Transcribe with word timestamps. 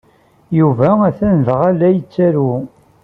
Yuba 0.57 0.89
atan 1.09 1.37
daɣ 1.47 1.61
la 1.79 1.89
yettru. 1.95 2.53